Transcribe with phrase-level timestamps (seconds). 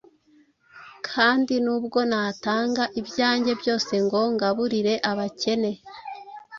[1.07, 5.71] kandi nubwo natanga ibyanjye byose, ngo ngaburire abakene,